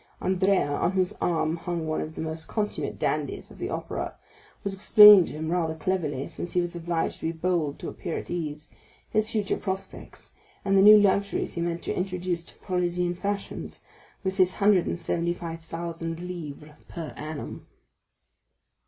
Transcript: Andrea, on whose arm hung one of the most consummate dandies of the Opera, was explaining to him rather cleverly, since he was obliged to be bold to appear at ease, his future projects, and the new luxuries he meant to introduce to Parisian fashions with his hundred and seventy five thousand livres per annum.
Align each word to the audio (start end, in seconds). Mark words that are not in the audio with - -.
Andrea, 0.19 0.65
on 0.67 0.93
whose 0.93 1.13
arm 1.21 1.57
hung 1.57 1.85
one 1.85 2.01
of 2.01 2.15
the 2.15 2.21
most 2.21 2.47
consummate 2.47 2.97
dandies 2.97 3.51
of 3.51 3.59
the 3.59 3.69
Opera, 3.69 4.15
was 4.63 4.73
explaining 4.73 5.25
to 5.25 5.33
him 5.33 5.51
rather 5.51 5.75
cleverly, 5.75 6.27
since 6.27 6.53
he 6.53 6.59
was 6.59 6.75
obliged 6.75 7.19
to 7.19 7.27
be 7.27 7.31
bold 7.31 7.77
to 7.77 7.87
appear 7.87 8.17
at 8.17 8.31
ease, 8.31 8.71
his 9.11 9.29
future 9.29 9.57
projects, 9.57 10.31
and 10.65 10.75
the 10.75 10.81
new 10.81 10.97
luxuries 10.97 11.53
he 11.53 11.61
meant 11.61 11.83
to 11.83 11.95
introduce 11.95 12.43
to 12.45 12.57
Parisian 12.61 13.13
fashions 13.13 13.83
with 14.23 14.37
his 14.37 14.55
hundred 14.55 14.87
and 14.87 14.99
seventy 14.99 15.33
five 15.35 15.61
thousand 15.63 16.19
livres 16.19 16.71
per 16.89 17.13
annum. 17.15 17.67